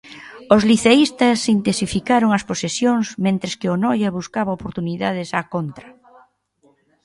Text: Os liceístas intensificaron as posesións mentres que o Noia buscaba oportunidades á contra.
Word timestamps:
Os 0.55 0.61
liceístas 0.71 1.39
intensificaron 1.57 2.29
as 2.37 2.43
posesións 2.49 3.05
mentres 3.25 3.53
que 3.59 3.71
o 3.73 3.79
Noia 3.85 4.09
buscaba 4.19 4.55
oportunidades 4.57 5.29
á 5.39 5.41
contra. 5.53 5.87